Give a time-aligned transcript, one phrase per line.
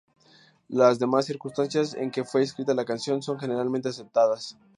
[0.69, 4.57] Las demás circunstancias en que fue escrita la canción son generalmente aceptadas.